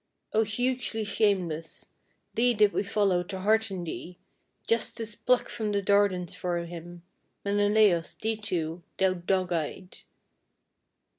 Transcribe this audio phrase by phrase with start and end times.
[0.33, 1.89] O hugely shameless!
[2.33, 4.17] thee did we follow to hearten thee,
[4.65, 7.03] justice Pluck from the Dardans for him,
[7.45, 9.99] Menelaos, thee too, thou dog eyed!